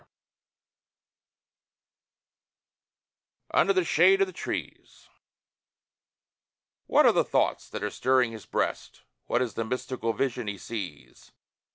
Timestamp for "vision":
10.13-10.47